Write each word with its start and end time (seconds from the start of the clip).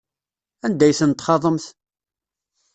Anda 0.65 0.83
ay 0.87 0.95
ten-txaḍemt? 0.99 1.65